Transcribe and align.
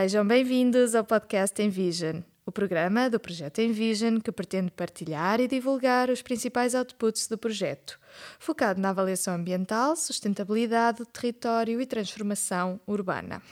Sejam 0.00 0.26
bem-vindos 0.26 0.94
ao 0.94 1.04
podcast 1.04 1.60
Envision, 1.60 2.22
o 2.46 2.50
programa 2.50 3.10
do 3.10 3.20
projeto 3.20 3.60
Envision 3.60 4.18
que 4.18 4.32
pretende 4.32 4.70
partilhar 4.70 5.40
e 5.40 5.46
divulgar 5.46 6.08
os 6.08 6.22
principais 6.22 6.74
outputs 6.74 7.28
do 7.28 7.36
projeto, 7.36 8.00
focado 8.38 8.80
na 8.80 8.88
avaliação 8.88 9.34
ambiental, 9.34 9.94
sustentabilidade, 9.94 11.04
território 11.12 11.82
e 11.82 11.84
transformação 11.84 12.80
urbana. 12.86 13.42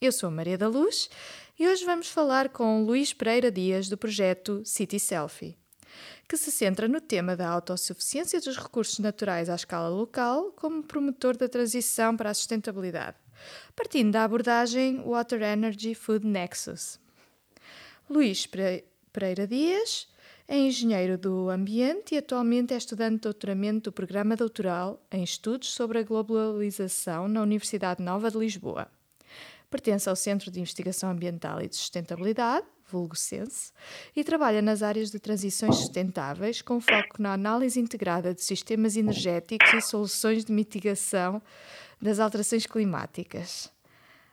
Eu 0.00 0.12
sou 0.12 0.30
Maria 0.30 0.56
da 0.56 0.68
Luz 0.68 1.10
e 1.58 1.66
hoje 1.66 1.84
vamos 1.84 2.08
falar 2.08 2.50
com 2.50 2.84
Luís 2.84 3.12
Pereira 3.12 3.50
Dias 3.50 3.88
do 3.88 3.98
projeto 3.98 4.62
City 4.64 5.00
Selfie, 5.00 5.58
que 6.28 6.36
se 6.36 6.52
centra 6.52 6.86
no 6.86 7.00
tema 7.00 7.34
da 7.34 7.48
autossuficiência 7.48 8.40
dos 8.40 8.56
recursos 8.56 9.00
naturais 9.00 9.50
à 9.50 9.56
escala 9.56 9.88
local 9.88 10.52
como 10.54 10.84
promotor 10.84 11.36
da 11.36 11.48
transição 11.48 12.16
para 12.16 12.30
a 12.30 12.34
sustentabilidade 12.34 13.25
partindo 13.74 14.12
da 14.12 14.24
abordagem 14.24 15.00
Water 15.02 15.42
Energy 15.42 15.94
Food 15.94 16.26
Nexus. 16.26 16.98
Luís 18.08 18.46
Pereira 19.12 19.46
Dias 19.46 20.08
é 20.48 20.56
engenheiro 20.56 21.18
do 21.18 21.50
ambiente 21.50 22.14
e 22.14 22.18
atualmente 22.18 22.72
é 22.72 22.76
estudante 22.76 23.14
de 23.14 23.20
doutoramento 23.22 23.90
do 23.90 23.92
programa 23.92 24.36
doutoral 24.36 25.04
em 25.10 25.24
estudos 25.24 25.70
sobre 25.70 25.98
a 25.98 26.02
globalização 26.02 27.26
na 27.26 27.42
Universidade 27.42 28.02
Nova 28.02 28.30
de 28.30 28.38
Lisboa. 28.38 28.88
Pertence 29.68 30.08
ao 30.08 30.14
Centro 30.14 30.50
de 30.50 30.60
Investigação 30.60 31.10
Ambiental 31.10 31.60
e 31.60 31.68
de 31.68 31.74
Sustentabilidade, 31.74 32.64
vulgo 32.88 33.16
CENSE, 33.16 33.72
e 34.14 34.22
trabalha 34.22 34.62
nas 34.62 34.82
áreas 34.82 35.10
de 35.10 35.18
transições 35.18 35.76
sustentáveis, 35.76 36.62
com 36.62 36.80
foco 36.80 37.20
na 37.20 37.32
análise 37.32 37.80
integrada 37.80 38.32
de 38.32 38.42
sistemas 38.44 38.96
energéticos 38.96 39.74
e 39.74 39.80
soluções 39.80 40.44
de 40.44 40.52
mitigação 40.52 41.42
das 42.00 42.18
alterações 42.18 42.66
climáticas. 42.66 43.72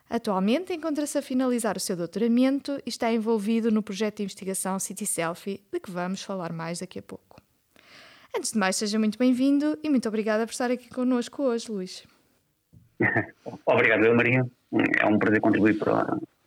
Atualmente 0.08 0.72
encontra-se 0.72 1.16
a 1.18 1.22
finalizar 1.22 1.76
o 1.76 1.80
seu 1.80 1.96
doutoramento 1.96 2.80
e 2.84 2.88
está 2.88 3.12
envolvido 3.12 3.70
no 3.70 3.82
projeto 3.82 4.18
de 4.18 4.24
investigação 4.24 4.78
City 4.78 5.06
Selfie, 5.06 5.62
de 5.72 5.80
que 5.80 5.90
vamos 5.90 6.22
falar 6.22 6.52
mais 6.52 6.80
daqui 6.80 6.98
a 6.98 7.02
pouco. 7.02 7.40
Antes 8.36 8.52
de 8.52 8.58
mais, 8.58 8.76
seja 8.76 8.98
muito 8.98 9.18
bem-vindo 9.18 9.78
e 9.82 9.88
muito 9.88 10.08
obrigada 10.08 10.44
por 10.44 10.52
estar 10.52 10.70
aqui 10.70 10.88
connosco 10.88 11.44
hoje, 11.44 11.70
Luís. 11.70 12.06
Obrigado, 13.66 14.14
Maria. 14.14 14.44
É 15.00 15.06
um 15.06 15.18
prazer 15.18 15.40
contribuir 15.40 15.78
para, 15.78 16.04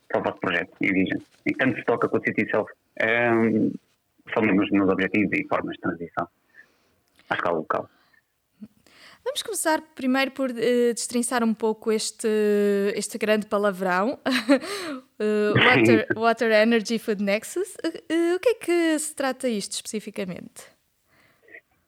para 0.09 0.19
o 0.19 0.23
vosso 0.23 0.39
projeto 0.39 0.71
Envision. 0.81 1.19
E 1.45 1.53
tanto 1.53 1.77
se 1.77 1.85
toca 1.85 2.09
com 2.09 2.17
o 2.17 2.21
City 2.21 2.49
Self, 2.49 2.69
é, 2.99 3.29
são 4.33 4.43
os 4.43 4.69
meus 4.69 4.89
objetivos 4.89 5.31
e 5.33 5.47
formas 5.47 5.75
de 5.75 5.81
transição 5.81 6.27
à 7.29 7.35
escala 7.35 7.57
local. 7.57 7.89
Vamos 9.27 9.43
começar 9.43 9.81
primeiro 9.93 10.31
por 10.31 10.49
uh, 10.49 10.93
destrinçar 10.93 11.43
um 11.43 11.53
pouco 11.53 11.91
este, 11.91 12.29
este 12.95 13.17
grande 13.17 13.45
palavrão, 13.45 14.17
uh, 14.25 15.53
water, 15.59 16.07
water, 16.15 16.51
Energy 16.53 16.97
Food 16.97 17.21
Nexus. 17.21 17.75
Uh, 17.75 18.37
o 18.37 18.39
que 18.39 18.49
é 18.49 18.53
que 18.53 18.99
se 18.99 19.13
trata 19.13 19.49
isto 19.49 19.73
especificamente? 19.73 20.63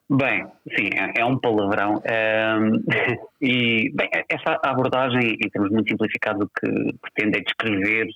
Bem, 0.10 0.48
sim, 0.76 0.90
é, 0.94 1.22
é 1.22 1.26
um 1.26 1.40
palavrão. 1.40 2.04
Um, 2.04 2.84
e, 3.42 3.90
bem, 3.94 4.10
essa 4.28 4.60
abordagem, 4.62 5.38
em 5.42 5.50
termos 5.50 5.72
muito 5.72 5.90
simplificados, 5.90 6.42
o 6.42 6.50
que 6.60 6.94
pretende 7.02 7.38
é 7.38 7.42
descrever 7.42 8.08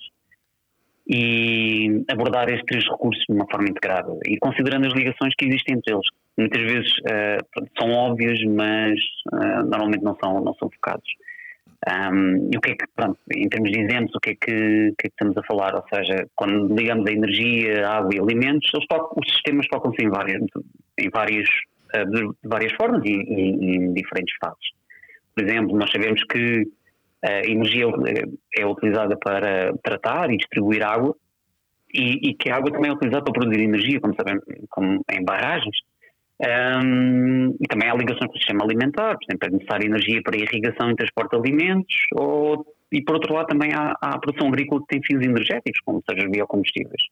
e 1.06 2.02
abordar 2.08 2.48
estes 2.48 2.64
três 2.66 2.84
recursos 2.84 3.22
de 3.28 3.34
uma 3.34 3.46
forma 3.50 3.68
integrada 3.68 4.16
e 4.26 4.38
considerando 4.38 4.86
as 4.86 4.94
ligações 4.94 5.34
que 5.36 5.46
existem 5.46 5.76
entre 5.76 5.92
eles. 5.92 6.06
Muitas 6.36 6.62
vezes 6.62 6.92
uh, 6.98 7.66
são 7.78 7.92
óbvias, 7.92 8.42
mas 8.44 8.98
uh, 9.32 9.62
normalmente 9.66 10.02
não 10.02 10.16
são, 10.22 10.40
não 10.40 10.54
são 10.54 10.70
focados. 10.70 11.08
Um, 11.86 12.48
e 12.50 12.56
o 12.56 12.60
que 12.62 12.70
é 12.70 12.76
que, 12.76 12.86
pronto, 12.96 13.18
em 13.36 13.46
termos 13.48 13.70
de 13.70 13.80
exemplos, 13.80 14.14
o 14.14 14.20
que, 14.20 14.30
é 14.30 14.34
que, 14.34 14.46
que, 14.46 15.06
é 15.06 15.08
que 15.08 15.08
estamos 15.08 15.36
a 15.36 15.42
falar? 15.42 15.74
Ou 15.74 15.84
seja, 15.92 16.26
quando 16.34 16.74
ligamos 16.74 17.06
a 17.06 17.12
energia, 17.12 17.86
água 17.86 18.10
e 18.14 18.18
alimentos, 18.18 18.70
tocam, 18.88 19.10
os 19.18 19.30
sistemas 19.30 19.66
tocam-se 19.68 20.02
em 20.02 20.08
várias, 20.08 20.42
em 20.98 21.10
várias, 21.10 21.46
uh, 21.94 22.10
de 22.10 22.48
várias 22.48 22.72
formas 22.72 23.02
e 23.04 23.12
em 23.12 23.92
diferentes 23.92 24.34
fases. 24.40 24.72
Por 25.34 25.44
exemplo, 25.44 25.76
nós 25.76 25.90
sabemos 25.90 26.22
que 26.24 26.66
a 27.24 27.46
energia 27.46 27.86
é 28.56 28.66
utilizada 28.66 29.16
para 29.16 29.72
tratar 29.82 30.30
e 30.30 30.36
distribuir 30.36 30.84
água 30.84 31.16
e, 31.92 32.30
e, 32.30 32.34
que 32.34 32.50
a 32.50 32.56
água 32.56 32.72
também 32.72 32.90
é 32.90 32.94
utilizada 32.94 33.24
para 33.24 33.32
produzir 33.32 33.62
energia, 33.62 34.00
como 34.00 34.14
sabemos, 34.14 34.44
como 34.68 35.00
em 35.10 35.24
barragens. 35.24 35.76
Um, 36.42 37.56
e 37.60 37.66
também 37.68 37.88
há 37.88 37.94
ligações 37.94 38.26
com 38.26 38.34
o 38.34 38.38
sistema 38.38 38.64
alimentar, 38.64 39.16
por 39.16 39.24
exemplo, 39.24 39.48
é 39.48 39.50
necessária 39.52 39.86
energia 39.86 40.20
para 40.22 40.36
irrigação 40.36 40.90
e 40.90 40.96
transporte 40.96 41.30
de 41.30 41.36
alimentos, 41.36 41.94
ou, 42.12 42.66
e 42.90 43.00
por 43.02 43.14
outro 43.14 43.32
lado 43.32 43.46
também 43.46 43.72
há, 43.72 43.96
há 44.02 44.14
a 44.16 44.18
produção 44.18 44.48
agrícola 44.48 44.80
que 44.80 44.86
tem 44.88 45.02
fins 45.02 45.24
energéticos, 45.24 45.80
como 45.84 46.02
seja 46.10 46.28
biocombustíveis. 46.28 47.02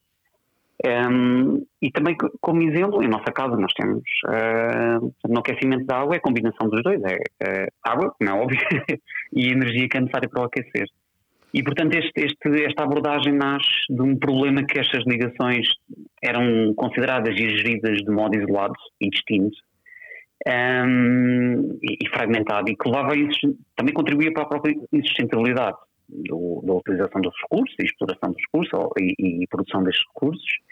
Um, 0.85 1.65
e 1.81 1.93
também, 1.93 2.17
como 2.41 2.61
exemplo, 2.63 3.05
em 3.05 3.09
nossa 3.09 3.31
casa 3.33 3.57
nós 3.57 3.73
temos 3.73 4.03
uh, 4.27 5.15
no 5.29 5.39
aquecimento 5.39 5.87
da 5.87 5.99
água 5.99 6.17
é 6.17 6.19
a 6.19 6.21
combinação 6.21 6.69
dos 6.69 6.83
dois, 6.83 7.01
é, 7.05 7.19
é 7.41 7.69
água, 7.85 8.13
não 8.21 8.37
é 8.37 8.41
óbvio, 8.41 8.59
e 9.33 9.53
energia 9.53 9.89
que 9.89 9.97
é 9.97 10.01
necessária 10.01 10.29
para 10.29 10.43
o 10.43 10.47
aquecer. 10.47 10.89
E 11.55 11.63
portanto 11.63 11.95
este, 11.95 12.25
este, 12.25 12.65
esta 12.65 12.83
abordagem 12.83 13.33
nasce 13.33 13.69
de 13.89 14.03
um 14.03 14.19
problema 14.19 14.65
que 14.65 14.81
estas 14.81 15.05
ligações 15.07 15.69
eram 16.21 16.75
consideradas 16.75 17.35
e 17.39 17.49
geridas 17.59 17.99
de 17.99 18.11
modo 18.11 18.37
isolado 18.37 18.75
e 19.01 19.09
distinto 19.09 19.57
um, 20.49 21.79
e, 21.81 21.99
e, 22.03 22.09
fragmentado 22.09 22.69
e 22.71 22.77
que 22.77 22.89
levava 22.89 23.15
também 23.77 23.95
contribuía 23.95 24.33
para 24.33 24.43
a 24.43 24.47
própria 24.47 24.75
insustentabilidade 24.93 25.77
do, 26.09 26.63
da 26.67 26.75
utilização 26.75 27.21
dos 27.21 27.35
recursos, 27.43 27.77
e 27.79 27.85
exploração 27.85 28.33
dos 28.33 28.43
recursos 28.47 28.91
e, 28.99 29.43
e 29.43 29.47
produção 29.47 29.85
destes 29.85 30.05
recursos 30.09 30.72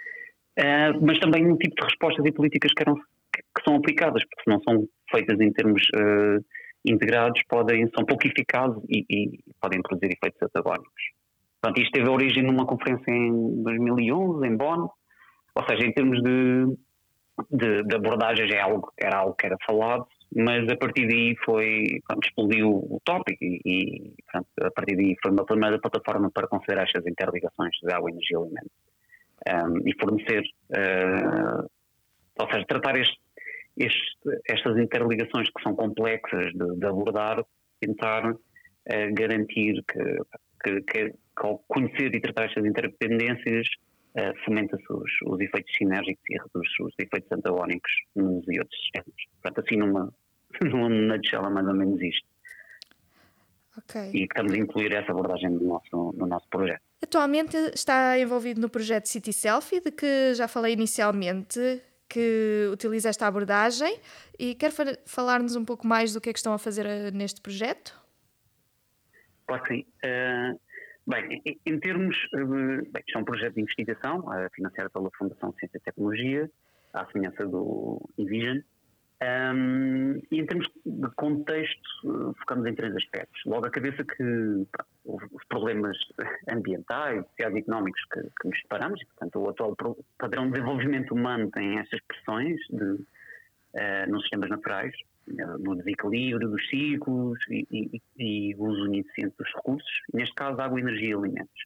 Uh, 0.59 0.99
mas 1.01 1.19
também 1.19 1.47
um 1.47 1.57
tipo 1.57 1.75
de 1.77 1.85
respostas 1.85 2.25
e 2.27 2.33
políticas 2.33 2.73
que, 2.75 2.83
eram, 2.83 2.95
que, 2.95 3.41
que 3.41 3.65
são 3.65 3.77
aplicadas, 3.77 4.23
porque 4.25 4.43
se 4.43 4.51
não 4.51 4.61
são 4.63 4.89
feitas 5.11 5.41
em 5.41 5.53
termos 5.53 5.83
uh, 5.95 6.45
integrados, 6.85 7.41
podem, 7.49 7.89
são 7.95 8.05
pouco 8.05 8.27
eficazes 8.27 8.83
e, 8.89 9.05
e, 9.09 9.39
podem 9.61 9.81
produzir 9.83 10.13
efeitos 10.13 10.43
antagónicos. 10.43 11.03
Portanto, 11.61 11.83
isto 11.83 11.93
teve 11.93 12.09
origem 12.09 12.43
numa 12.43 12.67
conferência 12.67 13.11
em 13.11 13.63
2011, 13.63 14.47
em 14.47 14.57
Bonn, 14.57 14.89
ou 15.55 15.65
seja, 15.69 15.87
em 15.87 15.93
termos 15.93 16.23
de, 16.23 16.77
de, 17.51 17.83
de 17.83 17.97
abordagens 17.97 18.51
é 18.53 18.61
algo, 18.61 18.93
era 18.99 19.19
algo 19.19 19.35
que 19.35 19.47
era 19.47 19.57
falado, 19.65 20.07
mas 20.35 20.69
a 20.69 20.77
partir 20.77 21.07
daí 21.07 21.37
foi, 21.45 22.01
pronto, 22.07 22.27
explodiu 22.27 22.69
o 22.71 23.01
tópico 23.05 23.45
e, 23.45 23.61
e 23.65 24.15
pronto, 24.31 24.49
a 24.63 24.71
partir 24.71 24.97
daí 24.97 25.15
foi 25.23 25.33
uma 25.33 25.45
primeira 25.45 25.79
plataforma 25.79 26.31
para 26.31 26.49
considerar 26.49 26.85
estas 26.85 27.07
interligações 27.07 27.77
de 27.83 27.93
água, 27.93 28.11
energia 28.11 28.37
e 28.37 28.41
alimento 28.41 28.71
um, 29.49 29.89
e 29.89 29.95
fornecer, 30.01 30.43
uh, 30.71 31.67
ou 32.39 32.51
seja, 32.51 32.67
tratar 32.67 32.97
este, 32.99 33.19
este, 33.77 34.41
estas 34.49 34.79
interligações 34.79 35.49
que 35.49 35.63
são 35.63 35.75
complexas 35.75 36.53
de, 36.53 36.77
de 36.77 36.87
abordar, 36.87 37.45
tentar 37.81 38.31
uh, 38.31 38.39
garantir 39.13 39.83
que, 39.85 40.19
que, 40.63 40.81
que, 40.83 41.15
ao 41.37 41.59
conhecer 41.69 42.15
e 42.15 42.21
tratar 42.21 42.47
estas 42.47 42.65
interdependências 42.65 43.67
uh, 44.17 44.45
fomenta-se 44.45 44.93
os, 44.93 45.11
os, 45.27 45.41
efeitos 45.41 45.75
sinérgicos 45.77 46.23
e 46.29 46.35
reduz 46.35 46.69
os 46.81 46.95
efeitos 46.99 47.33
antagónicos 47.33 47.93
nos 48.15 48.47
e 48.49 48.59
outros 48.59 48.81
sistemas. 48.81 49.15
Portanto, 49.43 49.65
assim 49.67 49.77
numa, 49.77 50.13
numa 50.63 50.89
nutshell 50.89 51.47
é 51.47 51.51
mais 51.51 51.67
ou 51.67 51.75
menos 51.75 52.01
isto. 52.03 52.30
Okay. 53.85 54.11
E 54.13 54.25
estamos 54.25 54.53
a 54.53 54.57
incluir 54.57 54.93
essa 54.93 55.13
abordagem 55.13 55.51
no 55.51 55.61
nosso, 55.61 56.13
no 56.17 56.27
nosso 56.27 56.49
projeto. 56.49 56.83
Atualmente 57.03 57.57
está 57.75 58.19
envolvido 58.19 58.61
no 58.61 58.69
projeto 58.69 59.07
City 59.07 59.33
Selfie, 59.33 59.81
de 59.81 59.91
que 59.91 60.35
já 60.35 60.47
falei 60.47 60.75
inicialmente, 60.75 61.83
que 62.09 62.69
utiliza 62.73 63.09
esta 63.09 63.27
abordagem 63.27 63.99
e 64.39 64.55
quer 64.55 64.73
falar-nos 65.07 65.55
um 65.55 65.65
pouco 65.65 65.87
mais 65.87 66.13
do 66.13 66.21
que 66.21 66.29
é 66.29 66.33
que 66.33 66.39
estão 66.39 66.53
a 66.53 66.59
fazer 66.59 66.85
eh, 66.85 67.11
neste 67.13 67.41
projeto? 67.41 67.99
Claro 69.47 69.63
que 69.63 69.75
sim. 69.75 69.87
Uh, 70.05 70.61
bem, 71.07 71.41
em, 71.47 71.61
em 71.65 71.81
termos. 71.81 72.17
Uh, 72.35 72.83
bem, 72.91 73.03
isto 73.07 73.17
é 73.17 73.19
um 73.19 73.25
projeto 73.25 73.55
de 73.55 73.63
investigação, 73.63 74.21
uh, 74.21 74.51
financiado 74.55 74.91
pela 74.91 75.11
Fundação 75.17 75.53
Ciência 75.59 75.79
e 75.79 75.81
Tecnologia, 75.81 76.51
à 76.93 77.07
semelhança 77.07 77.47
do 77.47 78.01
Envision. 78.19 78.61
Um, 79.23 80.19
e 80.31 80.41
em 80.41 80.47
termos 80.47 80.67
de 80.87 81.11
contexto, 81.17 82.35
focamos 82.39 82.67
em 82.67 82.75
três 82.75 82.97
aspectos. 82.97 83.39
Logo, 83.45 83.67
a 83.67 83.71
cabeça 83.71 84.03
que 84.03 84.67
os 85.05 85.45
problemas 85.47 85.97
ambientais, 86.51 87.27
sociais 87.27 87.55
e 87.55 87.59
económicos 87.59 88.03
que, 88.13 88.23
que 88.23 88.49
nos 88.49 88.59
separamos, 88.63 89.01
e, 89.03 89.07
portanto, 89.07 89.39
o 89.39 89.51
atual 89.51 89.77
padrão 90.19 90.47
de 90.47 90.53
desenvolvimento 90.53 91.15
humano 91.15 91.51
tem 91.51 91.79
estas 91.79 92.01
pressões 92.01 92.59
de, 92.71 92.85
uh, 92.85 94.09
nos 94.11 94.23
sistemas 94.23 94.49
naturais, 94.49 94.95
uh, 95.29 95.59
no 95.59 95.77
desequilíbrio 95.77 96.49
dos 96.49 96.67
ciclos 96.71 97.39
e, 97.51 97.67
e, 97.71 98.03
e 98.19 98.55
uso 98.57 98.87
ineficiente 98.87 99.35
dos 99.39 99.53
recursos, 99.55 100.01
neste 100.15 100.35
caso, 100.35 100.59
água, 100.63 100.81
energia 100.81 101.11
e 101.11 101.15
alimentos. 101.15 101.63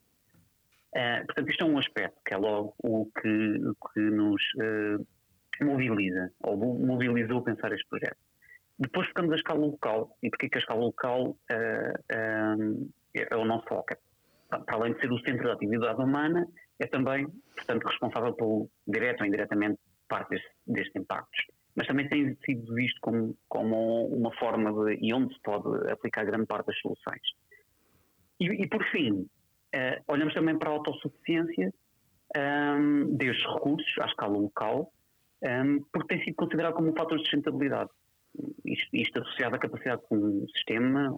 Uh, 0.97 1.25
portanto, 1.27 1.51
isto 1.51 1.63
é 1.63 1.67
um 1.69 1.79
aspecto 1.79 2.21
que 2.25 2.35
é 2.35 2.37
logo 2.37 2.75
o 2.83 3.07
que, 3.21 3.61
que 3.93 4.01
nos 4.01 4.43
mobiliza, 5.63 6.31
ou 6.43 6.57
mobilizou 6.57 7.43
pensar 7.43 7.73
este 7.73 7.87
projeto. 7.89 8.17
Depois 8.79 9.07
ficamos 9.09 9.33
a 9.33 9.37
escala 9.37 9.61
local. 9.61 10.17
E 10.23 10.31
porquê 10.31 10.49
que 10.49 10.59
a 10.59 10.61
escala 10.61 10.81
local 10.81 11.31
uh, 11.31 12.91
é 13.15 13.37
o 13.37 13.45
nosso 13.45 13.67
foco? 13.69 13.95
para 14.49 14.77
além 14.77 14.93
de 14.93 15.01
ser 15.01 15.11
o 15.11 15.19
centro 15.21 15.49
da 15.49 15.55
atividade 15.55 16.01
humana, 16.01 16.47
é 16.79 16.87
também, 16.87 17.27
portanto, 17.57 17.85
responsável 17.85 18.33
pelo, 18.35 18.71
direto 18.87 19.21
ou 19.21 19.27
indiretamente, 19.27 19.79
parte 20.09 20.31
destes, 20.31 20.51
destes 20.67 20.95
impactos. 20.97 21.41
Mas 21.75 21.87
também 21.87 22.09
tem 22.09 22.37
sido 22.45 22.73
visto 22.75 22.99
como, 23.01 23.37
como 23.49 24.07
uma 24.07 24.33
forma 24.37 24.73
de, 24.73 24.99
e 25.01 25.13
onde 25.13 25.35
se 25.35 25.41
pode 25.41 25.91
aplicar 25.91 26.25
grande 26.25 26.47
parte 26.47 26.67
das 26.67 26.79
soluções. 26.79 27.23
E, 28.39 28.47
e 28.47 28.69
por 28.69 28.85
fim, 28.91 29.13
uh, 29.13 30.03
olhamos 30.09 30.35
também 30.35 30.59
para 30.59 30.71
a 30.71 30.73
autossuficiência 30.73 31.73
um, 32.37 33.17
destes 33.17 33.45
recursos 33.53 33.99
à 34.01 34.07
escala 34.07 34.37
local, 34.37 34.93
um, 35.43 35.85
porque 35.93 36.15
tem 36.15 36.25
sido 36.25 36.35
considerado 36.37 36.75
como 36.75 36.91
um 36.91 36.95
fator 36.95 37.19
de 37.19 37.25
sustentabilidade. 37.25 37.91
Isto, 38.65 38.97
isto 38.97 39.21
associado 39.21 39.55
à 39.55 39.59
capacidade 39.59 40.03
de 40.11 40.17
um 40.17 40.47
sistema, 40.49 41.11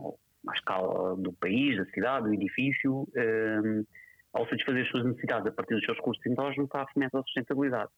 à 0.49 0.53
escala 0.53 1.17
do 1.17 1.33
país, 1.35 1.77
da 1.77 1.85
cidade, 1.87 2.27
do 2.27 2.35
edifício, 2.35 3.09
um, 3.17 3.85
ao 4.33 4.47
satisfazer 4.49 4.83
as 4.83 4.91
suas 4.91 5.05
necessidades 5.05 5.47
a 5.47 5.53
partir 5.53 5.75
dos 5.75 5.85
seus 5.85 5.97
recursos 5.97 6.25
endógenos, 6.27 6.67
está 6.67 6.83
afeto 6.83 7.17
à 7.17 7.23
sustentabilidade. 7.23 7.91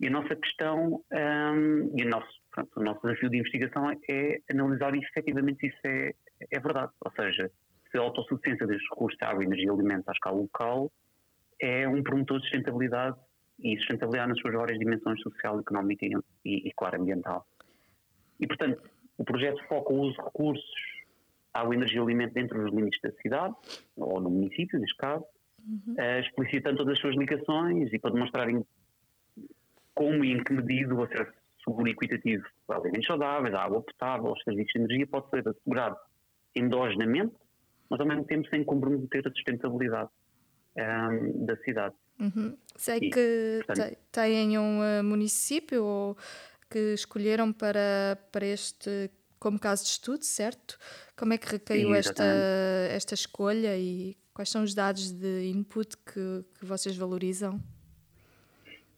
E 0.00 0.08
a 0.08 0.10
nossa 0.10 0.34
questão 0.34 1.04
um, 1.12 1.92
e 1.96 2.04
o 2.04 2.08
nosso, 2.08 2.28
pronto, 2.50 2.70
o 2.76 2.82
nosso 2.82 3.00
desafio 3.02 3.30
de 3.30 3.38
investigação 3.38 3.90
é 4.10 4.38
analisar 4.50 4.92
efetivamente 4.94 5.60
se 5.60 5.66
isso 5.68 5.80
é, 5.86 6.12
é 6.50 6.60
verdade. 6.60 6.90
Ou 7.04 7.12
seja, 7.12 7.50
se 7.90 7.98
a 7.98 8.00
autossuficiência 8.00 8.66
destes 8.66 8.88
recursos 8.90 9.16
de 9.16 9.24
água, 9.24 9.44
energia 9.44 9.66
e 9.66 9.70
alimentos 9.70 10.08
à 10.08 10.12
escala 10.12 10.36
local 10.36 10.90
é 11.60 11.88
um 11.88 12.02
promotor 12.02 12.38
de 12.38 12.46
sustentabilidade 12.46 13.16
e 13.58 13.76
sustentabilidade 13.78 14.30
nas 14.30 14.40
suas 14.40 14.54
várias 14.54 14.78
dimensões 14.78 15.20
social, 15.20 15.60
económica 15.60 16.04
e, 16.04 16.12
e, 16.44 16.68
e 16.68 16.72
claro, 16.76 17.00
ambiental. 17.00 17.46
E, 18.40 18.46
portanto, 18.46 18.82
o 19.16 19.24
projeto 19.24 19.62
foca 19.68 19.92
o 19.92 20.00
uso 20.00 20.16
de 20.16 20.22
recursos, 20.22 20.64
água, 21.52 21.74
energia 21.74 22.00
e 22.00 22.02
alimento 22.02 22.34
dentro 22.34 22.60
dos 22.60 22.72
limites 22.72 23.00
da 23.00 23.12
cidade, 23.22 23.54
ou 23.96 24.20
no 24.20 24.28
município, 24.28 24.78
neste 24.78 24.96
caso, 24.96 25.24
uhum. 25.66 25.94
uh, 25.94 26.20
explicitando 26.20 26.78
todas 26.78 26.94
as 26.94 27.00
suas 27.00 27.16
ligações 27.16 27.92
e 27.92 27.98
para 27.98 28.10
demonstrarem 28.10 28.64
como 29.94 30.24
e 30.24 30.32
em 30.32 30.42
que 30.42 30.52
medida 30.52 30.92
o 30.94 31.02
acesso 31.04 31.32
seguro 31.64 31.88
e 31.88 31.92
equitativo 31.92 32.44
a 32.68 32.76
alimentos 32.76 33.06
saudáveis, 33.06 33.54
a 33.54 33.62
água 33.62 33.82
potável, 33.82 34.28
aos 34.28 34.42
serviços 34.42 34.72
de 34.72 34.80
energia 34.80 35.06
pode 35.06 35.30
ser 35.30 35.48
assegurado 35.48 35.96
endogenamente, 36.54 37.34
mas 37.88 38.00
ao 38.00 38.06
mesmo 38.06 38.24
tempo 38.24 38.48
sem 38.48 38.64
comprometer 38.64 39.26
a 39.26 39.30
sustentabilidade 39.30 40.10
um, 40.76 41.46
da 41.46 41.56
cidade. 41.58 41.94
Uhum. 42.18 42.56
Sei 42.76 42.98
e, 42.98 43.10
que 43.10 43.62
portanto, 43.66 43.96
têm 44.10 44.58
um 44.58 44.80
uh, 44.80 45.02
município 45.02 45.84
ou 45.84 46.16
que 46.70 46.94
escolheram 46.94 47.52
para, 47.52 48.18
para 48.32 48.46
este 48.46 49.10
como 49.38 49.58
caso 49.58 49.84
de 49.84 49.90
estudo, 49.90 50.24
certo? 50.24 50.78
Como 51.16 51.34
é 51.34 51.38
que 51.38 51.46
recaiu 51.46 51.90
sim, 51.90 51.96
esta, 51.96 52.24
esta 52.90 53.14
escolha 53.14 53.76
e 53.76 54.16
quais 54.32 54.48
são 54.48 54.62
os 54.62 54.74
dados 54.74 55.12
de 55.12 55.50
input 55.50 55.96
que, 55.98 56.44
que 56.58 56.64
vocês 56.64 56.96
valorizam? 56.96 57.60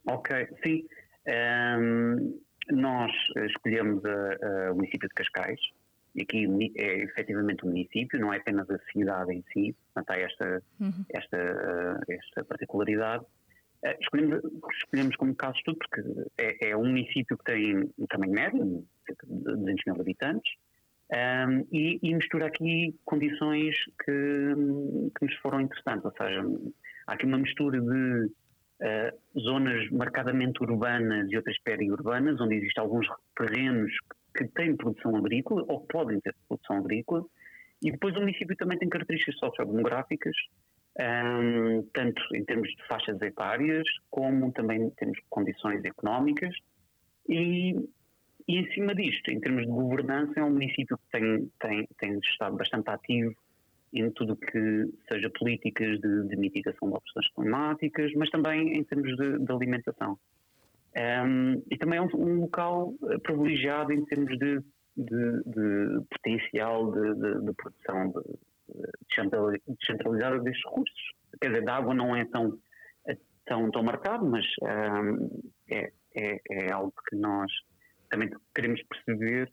Ok, 0.06 0.48
sim. 0.62 0.86
Um, 1.26 2.40
nós 2.70 3.10
escolhemos 3.48 4.02
o 4.70 4.74
município 4.76 5.08
de 5.08 5.14
Cascais, 5.14 5.60
e 6.16 6.22
aqui 6.22 6.46
é 6.76 7.02
efetivamente 7.02 7.64
o 7.64 7.68
município, 7.68 8.18
não 8.18 8.32
é 8.32 8.38
apenas 8.38 8.68
a 8.70 8.78
cidade 8.90 9.34
em 9.34 9.44
si, 9.52 9.76
portanto 9.92 10.10
há 10.10 10.18
esta, 10.18 10.62
uhum. 10.80 11.04
esta, 11.10 12.00
esta 12.08 12.44
particularidade. 12.44 13.24
Uh, 13.84 13.94
escolhemos, 14.00 14.40
escolhemos 14.82 15.16
como 15.16 15.34
caso 15.36 15.52
de 15.52 15.58
estudo 15.58 15.78
porque 15.78 16.30
é, 16.38 16.70
é, 16.70 16.76
um 16.76 16.86
município 16.86 17.36
que 17.36 17.44
tem 17.44 17.92
um 17.98 18.06
tamanho 18.08 18.32
médio, 18.32 18.84
cerca 19.06 19.26
de 19.26 19.42
200 19.42 19.84
mil 19.86 20.00
habitantes, 20.00 20.50
um, 21.12 21.66
e, 21.70 22.00
e, 22.02 22.14
mistura 22.14 22.46
aqui 22.46 22.98
condições 23.04 23.76
que, 24.04 24.54
que 25.16 25.24
nos 25.24 25.34
foram 25.36 25.60
interessantes, 25.60 26.04
ou 26.04 26.12
seja, 26.18 26.42
há 27.06 27.12
aqui 27.12 27.26
uma 27.26 27.38
mistura 27.38 27.80
de 27.80 28.24
uh, 28.80 29.40
zonas 29.40 29.88
marcadamente 29.90 30.60
urbanas 30.62 31.30
e 31.30 31.36
outras 31.36 31.56
periurbanas, 31.62 32.40
onde 32.40 32.56
existem 32.56 32.82
alguns 32.82 33.06
terrenos 33.36 33.92
que 33.92 34.16
têm 34.44 34.76
produção 34.76 35.16
agrícola 35.16 35.64
ou 35.68 35.80
podem 35.80 36.20
ter 36.20 36.34
produção 36.48 36.78
agrícola, 36.78 37.24
e 37.82 37.90
depois 37.90 38.16
o 38.16 38.20
município 38.20 38.56
também 38.56 38.78
tem 38.78 38.88
características 38.88 39.38
sociodemográficas, 39.38 40.34
um, 40.98 41.82
tanto 41.92 42.22
em 42.34 42.44
termos 42.44 42.68
de 42.68 42.82
faixas 42.86 43.20
etárias, 43.20 43.86
como 44.10 44.52
também 44.52 44.82
em 44.82 44.90
termos 44.90 45.16
de 45.16 45.24
condições 45.28 45.84
económicas, 45.84 46.54
e, 47.28 47.74
e 48.48 48.56
em 48.58 48.72
cima 48.72 48.94
disto, 48.94 49.30
em 49.30 49.40
termos 49.40 49.62
de 49.62 49.68
governança, 49.68 50.40
é 50.40 50.44
um 50.44 50.50
município 50.50 50.96
que 50.96 51.04
tem, 51.10 51.50
tem, 51.60 51.88
tem 51.98 52.18
estado 52.18 52.56
bastante 52.56 52.88
ativo 52.88 53.34
em 53.92 54.10
tudo 54.10 54.36
que 54.36 54.86
seja 55.08 55.30
políticas 55.30 56.00
de, 56.00 56.28
de, 56.28 56.36
mitigação 56.36 56.88
de 56.88 56.96
opções 56.96 57.28
climáticas, 57.34 58.12
mas 58.14 58.30
também 58.30 58.76
em 58.76 58.84
termos 58.84 59.16
de, 59.16 59.38
de 59.38 59.52
alimentação. 59.52 60.18
Um, 60.96 61.62
e 61.70 61.76
também 61.76 61.98
é 61.98 62.02
um, 62.02 62.08
um, 62.14 62.40
local 62.40 62.94
eh, 63.10 63.18
privilegiado 63.18 63.92
em 63.92 64.02
termos 64.06 64.38
de, 64.38 64.62
de 64.96 66.00
potencial 66.10 66.90
de, 66.90 67.52
produção 67.52 68.14
descentralizada 69.78 70.40
destes 70.40 70.64
recursos. 70.64 71.12
Quer 71.40 71.48
dizer, 71.48 71.64
da 71.64 71.76
água 71.76 71.92
não 71.92 72.16
é 72.16 72.24
tão, 72.24 72.58
é 73.06 73.16
tão, 73.44 73.70
tão 73.70 73.82
marcado, 73.82 74.24
mas 74.24 74.46
um, 74.62 75.28
é, 75.70 75.92
é, 76.14 76.40
é 76.50 76.72
algo 76.72 76.94
que 77.10 77.16
nós 77.16 77.52
também 78.08 78.30
queremos 78.54 78.82
perceber, 78.84 79.52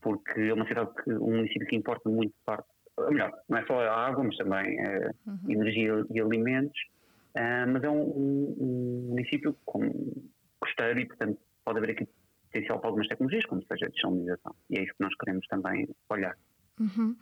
porque 0.00 0.40
é 0.40 0.54
uma 0.54 0.68
cidade 0.68 0.90
que 1.02 1.12
um 1.14 1.36
município 1.36 1.66
que 1.66 1.76
importa 1.76 2.08
muito 2.08 2.32
parte 2.44 2.68
melhor, 3.10 3.32
não 3.48 3.58
é 3.58 3.66
só 3.66 3.80
a 3.80 4.06
água, 4.06 4.22
mas 4.22 4.36
também 4.36 4.78
é 4.80 5.10
uhum. 5.26 5.50
energia 5.50 6.04
e 6.10 6.20
alimentos, 6.20 6.78
mas 7.68 7.82
é 7.82 7.90
um, 7.90 9.08
município 9.10 9.54
com 9.64 9.90
costeiro 10.66 11.00
e, 11.00 11.06
portanto, 11.06 11.38
pode 11.64 11.78
haver 11.78 11.90
aqui 11.90 12.08
potencial 12.46 12.78
para 12.78 12.88
algumas 12.88 13.08
tecnologias, 13.08 13.46
como 13.46 13.62
seja 13.66 13.86
a 13.86 13.88
desalinização, 13.88 14.54
e 14.70 14.78
é 14.78 14.82
isso 14.82 14.92
que 14.94 15.02
nós 15.02 15.14
queremos 15.16 15.46
também 15.48 15.88
olhar. 16.08 16.36
Uhum. 16.78 17.16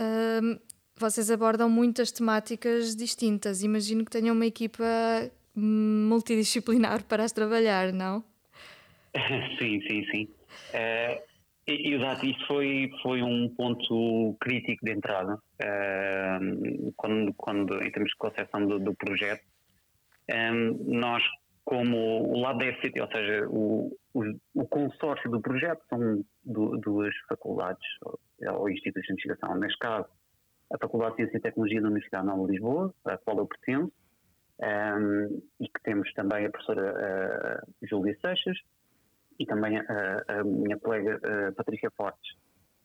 Uh, 0.00 0.60
vocês 0.96 1.30
abordam 1.30 1.68
muitas 1.68 2.12
temáticas 2.12 2.94
distintas, 2.96 3.62
imagino 3.62 4.04
que 4.04 4.10
tenham 4.10 4.34
uma 4.34 4.46
equipa 4.46 4.84
multidisciplinar 5.54 7.04
para 7.04 7.24
as 7.24 7.32
trabalhar, 7.32 7.92
não? 7.92 8.24
sim, 9.58 9.80
sim, 9.86 10.04
sim. 10.10 10.28
Uh, 10.70 11.34
Exato, 11.66 12.26
isso 12.26 12.46
foi, 12.46 12.90
foi 13.02 13.22
um 13.22 13.48
ponto 13.48 14.36
crítico 14.38 14.84
de 14.84 14.92
entrada, 14.92 15.34
uh, 15.34 16.92
quando, 16.94 17.32
quando, 17.34 17.82
em 17.82 17.90
termos 17.90 18.10
de 18.10 18.16
concepção 18.18 18.66
do, 18.66 18.78
do 18.78 18.94
projeto. 18.94 19.42
Um, 20.30 20.98
nós, 20.98 21.22
como 21.64 21.96
o 22.30 22.40
lado 22.40 22.58
da 22.58 22.66
FCT, 22.66 23.00
ou 23.00 23.08
seja, 23.10 23.48
o, 23.48 23.96
o, 24.12 24.22
o 24.54 24.68
consórcio 24.68 25.30
do 25.30 25.40
projeto, 25.40 25.82
são 25.88 26.24
duas 26.44 27.14
faculdades 27.28 27.86
ou, 28.02 28.18
ou 28.58 28.70
institutos 28.70 29.06
de 29.06 29.12
investigação. 29.12 29.54
Neste 29.56 29.78
caso, 29.78 30.06
a 30.72 30.78
Faculdade 30.78 31.12
de 31.12 31.22
Ciência 31.22 31.38
e 31.38 31.40
Tecnologia 31.40 31.80
da 31.80 31.88
Universidade 31.88 32.26
Nova 32.26 32.46
de 32.46 32.52
Lisboa, 32.52 32.94
a 33.06 33.16
qual 33.16 33.38
eu 33.38 33.46
pertenço, 33.46 33.92
um, 34.60 35.42
e 35.60 35.68
que 35.68 35.82
temos 35.82 36.12
também 36.14 36.46
a 36.46 36.50
professora 36.50 37.62
uh, 37.62 37.86
Júlia 37.86 38.16
Seixas, 38.20 38.58
e 39.38 39.46
também 39.46 39.78
a, 39.78 40.24
a 40.28 40.44
minha 40.44 40.78
colega 40.78 41.20
a 41.48 41.52
Patrícia 41.52 41.90
Fortes. 41.96 42.36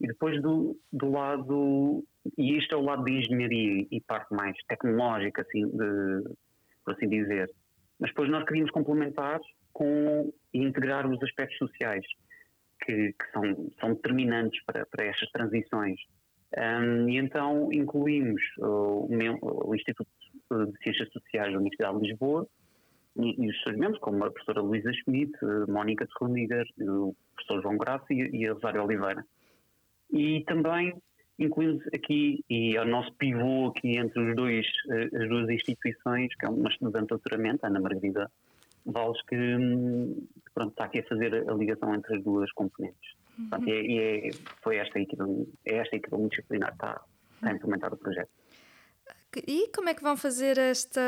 E 0.01 0.07
depois 0.07 0.41
do, 0.41 0.79
do 0.91 1.11
lado, 1.11 2.03
e 2.37 2.57
este 2.57 2.73
é 2.73 2.77
o 2.77 2.81
lado 2.81 3.03
de 3.03 3.11
engenharia 3.11 3.85
e 3.91 4.01
parte 4.01 4.33
mais 4.33 4.55
tecnológica, 4.67 5.41
assim, 5.41 5.67
de, 5.67 6.35
por 6.83 6.93
assim 6.93 7.09
dizer. 7.09 7.51
Mas 7.99 8.09
depois 8.11 8.29
nós 8.29 8.45
queríamos 8.45 8.71
complementar 8.71 9.39
com 9.73 10.31
integrar 10.53 11.09
os 11.09 11.21
aspectos 11.21 11.57
sociais 11.57 12.05
que, 12.83 13.13
que 13.13 13.31
são, 13.31 13.69
são 13.79 13.93
determinantes 13.93 14.63
para, 14.65 14.85
para 14.85 15.05
estas 15.05 15.29
transições. 15.31 15.99
Um, 16.57 17.09
e 17.09 17.17
então 17.17 17.71
incluímos 17.71 18.41
o, 18.57 19.07
o 19.41 19.75
Instituto 19.75 20.09
de 20.49 20.83
Ciências 20.83 21.09
Sociais 21.11 21.51
da 21.51 21.59
Universidade 21.59 21.99
de 21.99 22.07
Lisboa, 22.07 22.47
e, 23.17 23.43
e 23.43 23.49
os 23.49 23.61
seus 23.63 23.75
membros, 23.77 23.99
como 23.99 24.23
a 24.23 24.31
professora 24.31 24.61
Luísa 24.61 24.91
Schmidt, 24.93 25.33
Mónica 25.67 26.05
de 26.05 26.89
o 26.89 27.15
professor 27.35 27.61
João 27.61 27.77
Graça 27.77 28.05
e, 28.11 28.29
e 28.33 28.47
a 28.47 28.53
Rosário 28.53 28.83
Oliveira. 28.83 29.25
E 30.11 30.43
também 30.45 30.93
incluímos 31.39 31.81
aqui, 31.93 32.43
e 32.49 32.75
é 32.75 32.81
o 32.81 32.85
nosso 32.85 33.11
pivô 33.13 33.67
aqui 33.67 33.97
entre 33.97 34.19
os 34.19 34.35
dois, 34.35 34.65
eh, 34.89 35.23
as 35.23 35.29
duas 35.29 35.49
instituições, 35.49 36.35
que 36.35 36.45
é 36.45 36.49
uma 36.49 36.69
estudante 36.69 37.03
de 37.03 37.07
doutoramento, 37.07 37.65
Ana 37.65 37.79
Margarida 37.79 38.29
Valles, 38.85 39.21
que, 39.23 39.35
hum, 39.35 40.27
pronto, 40.53 40.71
está 40.71 40.85
aqui 40.85 40.99
a 40.99 41.03
fazer 41.03 41.49
a 41.49 41.53
ligação 41.53 41.93
entre 41.95 42.17
as 42.17 42.23
duas 42.23 42.51
componentes. 42.53 43.13
Uhum. 43.37 43.49
Portanto, 43.49 43.69
e 43.69 43.99
é, 43.99 44.27
é, 44.27 44.31
foi 44.61 44.77
esta 44.77 44.99
equipa, 44.99 45.25
é 45.65 45.75
esta 45.75 45.95
equipa 45.95 46.17
multidisciplinar 46.17 46.69
que 46.69 46.75
está, 46.75 47.01
está 47.35 47.49
a 47.49 47.53
implementar 47.53 47.93
o 47.93 47.97
projeto. 47.97 48.29
E 49.47 49.69
como 49.75 49.89
é 49.89 49.93
que 49.93 50.01
vão 50.01 50.17
fazer 50.17 50.57
esta, 50.57 51.01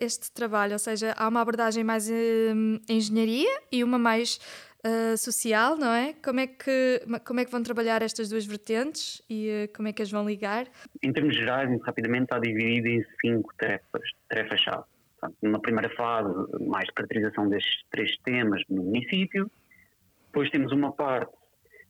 este 0.00 0.30
trabalho? 0.30 0.74
Ou 0.74 0.78
seja, 0.78 1.12
há 1.16 1.28
uma 1.28 1.40
abordagem 1.40 1.82
mais 1.82 2.08
em 2.08 2.14
hum, 2.54 2.80
engenharia 2.88 3.50
e 3.70 3.82
uma 3.82 3.98
mais 3.98 4.38
uh, 4.86 5.16
social, 5.16 5.76
não 5.76 5.92
é? 5.92 6.12
Como 6.14 6.40
é, 6.40 6.46
que, 6.46 7.00
como 7.24 7.40
é 7.40 7.44
que 7.44 7.50
vão 7.50 7.62
trabalhar 7.62 8.02
estas 8.02 8.28
duas 8.28 8.44
vertentes 8.44 9.22
e 9.28 9.64
uh, 9.64 9.76
como 9.76 9.88
é 9.88 9.92
que 9.92 10.02
as 10.02 10.10
vão 10.10 10.26
ligar? 10.26 10.66
Em 11.02 11.12
termos 11.12 11.34
gerais, 11.34 11.68
muito 11.68 11.82
rapidamente, 11.82 12.24
está 12.24 12.38
dividido 12.38 12.88
em 12.88 13.04
cinco 13.20 13.52
tarefas, 13.56 14.02
tarefas-chave. 14.28 14.84
Numa 15.42 15.60
primeira 15.60 15.88
fase, 15.96 16.28
mais 16.60 16.86
de 16.86 16.92
caracterização 16.92 17.48
destes 17.48 17.82
três 17.90 18.14
temas 18.18 18.62
no 18.68 18.82
município. 18.82 19.50
Depois 20.26 20.50
temos 20.50 20.70
uma 20.70 20.92
parte 20.92 21.32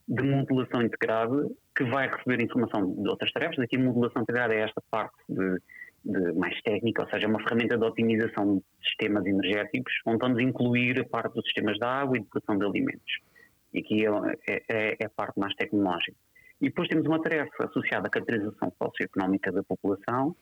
de 0.07 0.23
modulação 0.23 0.81
integrada, 0.81 1.49
que 1.75 1.83
vai 1.83 2.07
receber 2.07 2.41
informação 2.41 2.93
de 2.93 3.09
outras 3.09 3.31
tarefas. 3.31 3.59
Aqui, 3.59 3.77
modulação 3.77 4.21
integrada 4.21 4.53
é 4.53 4.61
esta 4.61 4.81
parte 4.89 5.15
de, 5.27 5.57
de 6.05 6.33
mais 6.33 6.61
técnica, 6.61 7.01
ou 7.01 7.09
seja, 7.09 7.25
é 7.25 7.27
uma 7.27 7.39
ferramenta 7.39 7.77
de 7.77 7.83
otimização 7.83 8.57
de 8.57 8.87
sistemas 8.87 9.25
energéticos, 9.25 9.93
onde 10.05 10.19
vamos 10.19 10.39
incluir 10.39 10.99
a 10.99 11.05
parte 11.05 11.33
dos 11.33 11.43
sistemas 11.45 11.77
de 11.77 11.85
água 11.85 12.17
e 12.17 12.21
de 12.21 12.27
produção 12.27 12.57
de 12.57 12.65
alimentos. 12.65 13.19
E 13.73 13.79
aqui 13.79 14.05
é, 14.05 14.61
é, 14.69 14.97
é 14.99 15.05
a 15.05 15.09
parte 15.09 15.39
mais 15.39 15.53
tecnológica. 15.55 16.15
E 16.61 16.67
depois 16.67 16.87
temos 16.87 17.05
uma 17.07 17.21
tarefa 17.21 17.65
associada 17.65 18.07
à 18.07 18.09
caracterização 18.09 18.71
socioeconómica 18.81 19.51
da 19.51 19.63
população, 19.63 20.35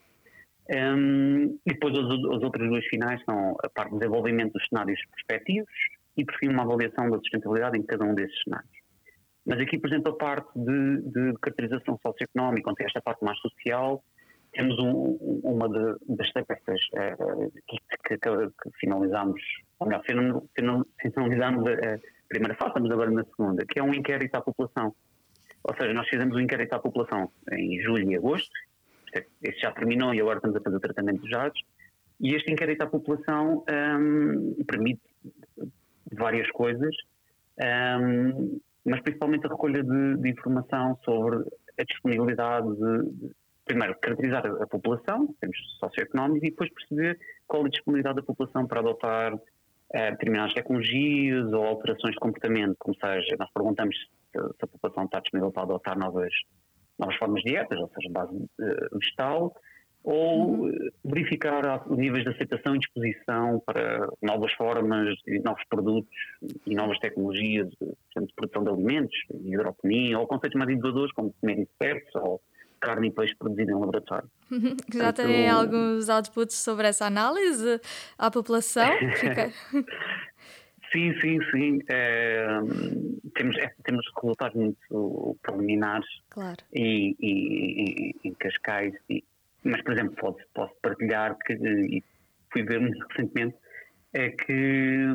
um, 0.69 1.59
e 1.65 1.73
depois 1.73 1.93
as, 1.97 2.05
as, 2.05 2.43
outras 2.43 2.69
duas 2.69 2.85
finais 2.85 3.21
são 3.25 3.55
a 3.63 3.69
parte 3.69 3.91
de 3.91 3.99
desenvolvimento 3.99 4.53
dos 4.53 4.65
cenários 4.67 4.99
perspectivos 5.11 5.73
e, 6.15 6.23
por 6.23 6.35
fim, 6.35 6.49
uma 6.49 6.63
avaliação 6.63 7.09
da 7.09 7.17
sustentabilidade 7.17 7.77
em 7.77 7.83
cada 7.83 8.05
um 8.05 8.13
desses 8.13 8.37
cenários. 8.43 8.71
Mas 9.45 9.59
aqui, 9.59 9.77
por 9.77 9.89
exemplo, 9.89 10.13
a 10.13 10.17
parte 10.17 10.49
de, 10.55 11.01
de 11.01 11.33
caracterização 11.41 11.99
socioeconómica, 12.05 12.69
onde 12.69 12.83
esta 12.83 13.01
parte 13.01 13.25
mais 13.25 13.37
social, 13.39 14.01
temos 14.53 14.77
um, 14.79 15.17
uma 15.43 15.67
de, 15.67 16.15
das 16.15 16.31
tarefas 16.31 16.79
uh, 16.93 17.51
que, 17.67 17.77
que, 18.05 18.17
que, 18.17 18.69
finalizamos, 18.79 19.41
ou 19.79 19.87
melhor, 19.87 20.03
finalizamos 20.03 21.67
a, 21.67 21.95
a 21.95 21.99
primeira 22.29 22.55
fase, 22.55 22.69
estamos 22.69 22.91
agora 22.91 23.11
na 23.11 23.23
segunda, 23.25 23.65
que 23.65 23.79
é 23.79 23.83
um 23.83 23.93
inquérito 23.93 24.35
à 24.35 24.41
população. 24.41 24.95
Ou 25.63 25.75
seja, 25.75 25.93
nós 25.93 26.07
fizemos 26.09 26.35
um 26.35 26.39
inquérito 26.39 26.73
à 26.73 26.79
população 26.79 27.31
em 27.51 27.81
julho 27.81 28.11
e 28.11 28.15
agosto, 28.15 28.51
este 29.41 29.61
já 29.61 29.71
terminou 29.71 30.13
e 30.13 30.21
agora 30.21 30.37
estamos 30.37 30.57
a 30.57 30.61
fazer 30.61 30.77
o 30.77 30.79
tratamento 30.79 31.21
dos 31.21 31.29
dados, 31.29 31.61
e 32.19 32.35
este 32.35 32.51
inquérito 32.51 32.83
à 32.83 32.87
população 32.87 33.63
um, 33.69 34.63
permite 34.65 35.01
várias 36.11 36.49
coisas, 36.51 36.95
um, 38.01 38.59
mas 38.85 39.01
principalmente 39.01 39.45
a 39.45 39.49
recolha 39.49 39.83
de, 39.83 40.17
de 40.17 40.29
informação 40.29 40.97
sobre 41.03 41.37
a 41.77 41.83
disponibilidade 41.83 42.67
de, 42.75 43.11
de, 43.11 43.35
primeiro, 43.65 43.95
caracterizar 43.99 44.45
a, 44.45 44.67
população, 44.67 45.23
em 45.23 45.33
termos 45.33 45.57
socioeconómicos, 45.79 46.47
e 46.47 46.51
depois 46.51 46.69
perceber 46.73 47.19
qual 47.47 47.65
a 47.65 47.69
disponibilidade 47.69 48.17
da 48.17 48.23
população 48.23 48.67
para 48.67 48.79
adotar 48.79 49.33
eh, 49.93 50.11
determinadas 50.11 50.53
tecnologias 50.53 51.51
ou 51.53 51.65
alterações 51.65 52.13
de 52.13 52.19
comportamento, 52.19 52.75
como 52.79 52.95
seja, 52.95 53.35
nós 53.37 53.49
perguntamos 53.53 53.95
se, 53.95 54.39
se, 54.39 54.63
a 54.63 54.67
população 54.67 55.05
está 55.05 55.19
disponível 55.19 55.51
para 55.51 55.63
adotar 55.63 55.97
novas, 55.97 56.33
novas 56.99 57.15
formas 57.15 57.41
de 57.43 57.51
dietas, 57.51 57.79
ou 57.79 57.89
seja, 57.89 58.09
base 58.11 58.35
uh, 58.35 58.99
vegetal, 58.99 59.55
ou 60.03 60.49
uhum. 60.49 60.69
Eh, 60.69 60.89
verificar 61.05 61.89
níveis 61.89 62.25
de 62.25 62.31
aceitação 62.31 62.75
e 62.75 62.79
disposição 62.79 63.61
para 63.65 64.09
novas 64.21 64.51
formas, 64.53 65.15
novos 65.45 65.63
produtos 65.69 66.11
e 66.67 66.75
novas 66.75 66.99
tecnologias, 66.99 67.69
de, 67.69 68.25
de 68.25 68.33
produção 68.35 68.65
de 68.65 68.69
alimentos, 68.69 69.15
hidroponia, 69.45 70.19
ou 70.19 70.27
conceitos 70.27 70.59
mais 70.59 70.69
inovadores 70.69 71.13
como 71.13 71.33
comer 71.39 71.59
insetos 71.59 72.13
ou 72.15 72.41
carne 72.83 73.07
e 73.07 73.11
peixe 73.11 73.33
produzido 73.35 73.71
em 73.71 73.79
laboratório. 73.79 74.29
Já 74.93 75.13
tem 75.13 75.49
alguns 75.49 76.09
outputs 76.09 76.57
sobre 76.57 76.87
essa 76.87 77.05
análise 77.05 77.79
à 78.17 78.29
população? 78.29 78.83
sim, 80.91 81.13
sim, 81.21 81.39
sim. 81.51 81.79
É, 81.89 82.45
temos, 83.35 83.57
é, 83.57 83.71
temos 83.85 84.05
resultados 84.21 84.55
muito 84.55 85.37
preliminares 85.41 86.07
claro. 86.29 86.57
e, 86.73 87.15
e, 87.19 88.15
e, 88.23 88.27
em 88.27 88.33
Cascais 88.33 88.93
e, 89.09 89.23
mas, 89.63 89.81
por 89.83 89.93
exemplo, 89.93 90.15
posso, 90.17 90.39
posso 90.53 90.73
partilhar 90.81 91.37
que, 91.45 91.53
e 91.53 92.03
fui 92.51 92.63
ver 92.63 92.81
muito 92.81 92.99
recentemente, 93.07 93.55
é 94.13 94.29
que, 94.29 95.07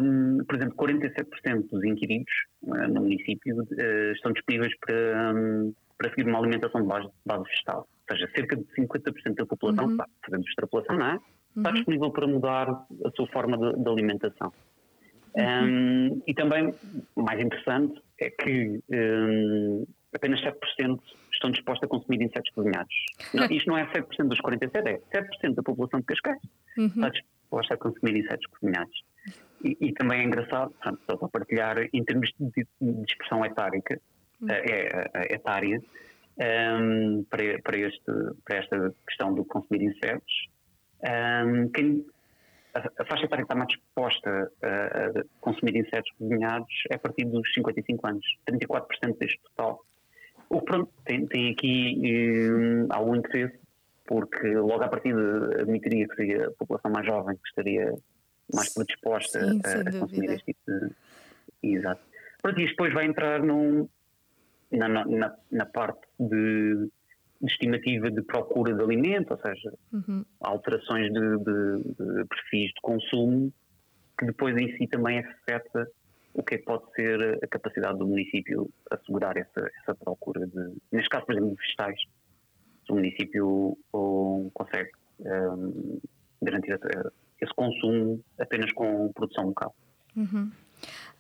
por 0.49 0.57
exemplo, 0.57 0.75
47% 0.77 1.69
dos 1.71 1.85
inquiridos 1.85 2.33
uh, 2.63 2.89
no 2.89 3.03
município 3.03 3.61
uh, 3.61 4.13
estão 4.13 4.33
disponíveis 4.33 4.73
para, 4.81 5.35
um, 5.35 5.73
para 5.99 6.11
seguir 6.11 6.27
uma 6.27 6.39
alimentação 6.39 6.81
de 6.81 6.87
base, 6.87 7.09
base 7.27 7.45
vegetal. 7.45 7.89
Ou 8.11 8.17
seja, 8.17 8.31
cerca 8.35 8.57
de 8.57 8.65
50% 8.79 9.35
da 9.35 9.47
população, 9.47 9.87
uhum. 9.87 9.97
fazendo 10.25 10.45
extrapolação, 10.47 10.97
não 10.97 11.07
é? 11.07 11.19
Está 11.57 11.71
uhum. 11.71 11.75
disponível 11.75 12.11
para 12.11 12.27
mudar 12.27 12.69
a 12.71 13.11
sua 13.17 13.27
forma 13.29 13.59
de, 13.59 13.83
de 13.83 13.89
alimentação. 13.89 14.53
Uhum. 15.35 16.15
Um, 16.15 16.23
e 16.27 16.35
também, 16.35 16.75
mais 17.17 17.41
interessante, 17.41 18.01
é 18.21 18.31
que 18.31 18.81
um, 18.91 19.87
apenas 20.15 20.41
7% 20.41 21.01
estão 21.33 21.51
dispostos 21.51 21.85
a 21.85 21.89
consumir 21.89 22.23
insetos 22.23 22.51
cozinhados. 22.55 22.95
Não, 23.35 23.45
isto 23.47 23.69
não 23.69 23.77
é 23.77 23.87
7% 23.87 24.29
dos 24.29 24.41
47, 24.41 24.89
é 24.89 24.99
7% 25.21 25.55
da 25.55 25.63
população 25.63 26.01
de 26.01 26.07
Cascais 26.07 26.41
uhum. 26.77 26.87
está 26.87 27.09
disposta 27.11 27.75
a 27.75 27.77
consumir 27.77 28.17
insetos 28.17 28.47
cozinhados. 28.47 29.03
E, 29.65 29.77
e 29.81 29.93
também 29.93 30.21
é 30.21 30.25
engraçado, 30.25 30.71
portanto, 30.71 31.01
só 31.07 31.17
para 31.17 31.29
partilhar, 31.29 31.89
em 31.93 32.05
termos 32.05 32.31
de, 32.39 32.67
de 32.81 33.05
expressão 33.09 33.45
etárica, 33.45 34.01
uhum. 34.41 34.49
é, 34.51 35.35
etária, 35.35 35.81
um, 36.39 37.25
para, 37.29 37.61
para, 37.63 37.79
este, 37.79 38.13
para 38.45 38.57
esta 38.59 38.95
questão 39.07 39.35
do 39.35 39.45
consumir 39.45 39.83
insetos, 39.83 40.49
um, 41.03 41.69
quem, 41.71 42.05
a, 42.75 43.03
a, 43.03 43.05
faixa 43.05 43.25
etária 43.25 43.45
que 43.45 43.53
está 43.53 43.55
mais 43.55 43.69
disposta 43.69 44.53
a, 44.63 45.21
a 45.21 45.25
consumir 45.41 45.77
insetos 45.77 46.11
cozinhados 46.19 46.73
é 46.91 46.95
a 46.95 46.99
partir 46.99 47.25
dos 47.25 47.53
55 47.55 48.07
anos, 48.07 48.25
34% 48.49 49.19
deste 49.19 49.41
total. 49.43 49.81
O 50.49 50.63
pronto, 50.63 50.91
tem, 51.05 51.27
tem 51.27 51.53
aqui 51.53 52.51
um, 52.51 52.87
algum 52.91 53.17
interesse, 53.17 53.59
porque 54.07 54.49
logo 54.55 54.83
a 54.83 54.89
partir 54.89 55.15
de 55.15 55.61
admitiria 55.61 56.09
que 56.09 56.15
seria 56.15 56.47
a 56.47 56.51
população 56.53 56.91
mais 56.91 57.07
jovem 57.07 57.37
que 57.37 57.49
estaria 57.49 57.95
mais 58.55 58.73
predisposta 58.73 59.41
Sim, 59.41 59.61
a, 59.65 59.81
a 59.81 60.01
consumir 60.01 60.31
este 60.31 60.47
tipo 60.47 60.61
de. 60.67 60.91
Exato. 61.63 62.01
Pronto, 62.41 62.61
isto 62.61 62.71
depois 62.71 62.95
vai 62.95 63.05
entrar 63.05 63.43
num, 63.43 63.89
na, 64.71 64.89
na, 64.89 65.37
na 65.51 65.67
parte 65.67 66.07
de, 66.19 66.89
de, 67.41 67.51
estimativa 67.51 68.11
de 68.11 68.23
procura 68.23 68.75
de 68.75 68.83
alimento, 68.83 69.33
ou 69.33 69.41
seja, 69.41 69.73
uhum. 69.93 70.25
alterações 70.41 71.13
de, 71.13 71.39
de, 71.39 71.83
de 71.95 72.25
perfis 72.27 72.69
de 72.69 72.81
consumo, 72.83 73.53
que 74.19 74.27
depois 74.27 74.57
em 74.57 74.77
si 74.77 74.87
também 74.89 75.21
afeta 75.21 75.89
o 76.35 76.43
que 76.43 76.55
é 76.55 76.59
que 76.59 76.65
pode 76.65 76.85
ser 76.95 77.39
a 77.43 77.47
capacidade 77.47 77.99
do 77.99 78.07
município 78.07 78.71
assegurar 78.91 79.37
essa, 79.37 79.71
essa 79.81 79.95
procura 79.95 80.47
de, 80.47 80.77
neste 80.93 81.09
caso, 81.09 81.27
por 81.27 81.35
exemplo, 81.35 81.51
de 81.51 81.61
vegetais. 81.61 82.01
Se 82.85 82.93
o 82.93 82.95
município 82.95 83.79
ou, 83.93 84.51
consegue 84.53 84.91
um, 85.21 86.01
garantir 86.41 86.79
esse 87.41 87.55
consumo 87.55 88.23
apenas 88.39 88.73
com 88.73 89.13
produção 89.13 89.47
local. 89.47 89.75
Uhum. 90.17 90.51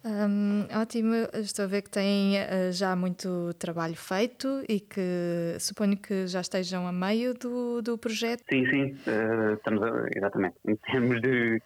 Um, 0.05 0.67
ótimo, 0.81 1.14
estou 1.35 1.64
a 1.64 1.69
ver 1.69 1.83
que 1.83 1.90
têm 1.90 2.37
uh, 2.37 2.73
já 2.73 2.95
muito 2.95 3.52
trabalho 3.55 3.97
feito 3.97 4.62
e 4.69 4.81
que 4.81 5.57
suponho 5.59 5.97
que 5.97 6.26
já 6.26 6.40
estejam 6.40 6.87
a 6.87 6.93
meio 6.93 7.35
do, 7.35 7.83
do 7.83 7.99
projeto. 7.99 8.45
Sim, 8.49 8.64
sim, 8.71 8.85
uh, 9.11 9.55
estamos 9.55 9.83
a, 9.83 10.07
exatamente. 10.14 10.57
Em 10.67 10.76
termos 10.76 11.21
de 11.21 11.61